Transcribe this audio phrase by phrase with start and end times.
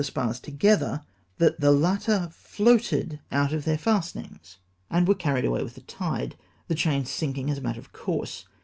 [0.03, 1.03] spars together,
[1.37, 4.57] that the latter floated out of the fasten ings,
[4.89, 6.35] and were carried away with tlie tide,
[6.67, 8.45] the chains sinking as a matter of course.